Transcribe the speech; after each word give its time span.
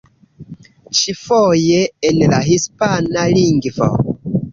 Ĉifoje 0.99 1.83
en 2.09 2.17
la 2.31 2.39
hispana 2.47 3.27
lingvo. 3.35 3.91